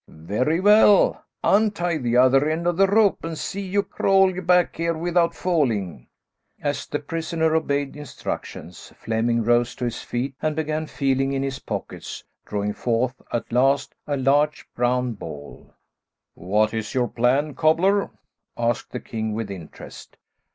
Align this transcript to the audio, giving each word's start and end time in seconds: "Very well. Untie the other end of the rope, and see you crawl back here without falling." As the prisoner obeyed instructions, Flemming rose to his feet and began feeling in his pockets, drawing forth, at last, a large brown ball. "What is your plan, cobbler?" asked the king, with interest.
"Very 0.07 0.59
well. 0.59 1.23
Untie 1.43 1.97
the 1.99 2.17
other 2.17 2.49
end 2.49 2.65
of 2.65 2.75
the 2.75 2.87
rope, 2.87 3.19
and 3.23 3.37
see 3.37 3.61
you 3.61 3.83
crawl 3.83 4.33
back 4.41 4.75
here 4.77 4.95
without 4.95 5.35
falling." 5.35 6.07
As 6.59 6.87
the 6.87 6.97
prisoner 6.97 7.53
obeyed 7.55 7.95
instructions, 7.95 8.91
Flemming 8.97 9.43
rose 9.43 9.75
to 9.75 9.85
his 9.85 10.01
feet 10.01 10.33
and 10.41 10.55
began 10.55 10.87
feeling 10.87 11.33
in 11.33 11.43
his 11.43 11.59
pockets, 11.59 12.23
drawing 12.47 12.73
forth, 12.73 13.21
at 13.31 13.51
last, 13.53 13.93
a 14.07 14.17
large 14.17 14.67
brown 14.75 15.11
ball. 15.13 15.71
"What 16.33 16.73
is 16.73 16.95
your 16.95 17.07
plan, 17.07 17.53
cobbler?" 17.53 18.09
asked 18.57 18.93
the 18.93 18.99
king, 18.99 19.35
with 19.35 19.51
interest. 19.51 20.17